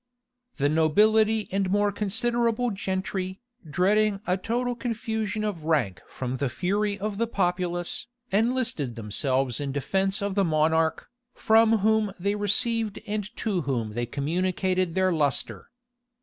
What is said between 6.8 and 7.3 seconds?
of the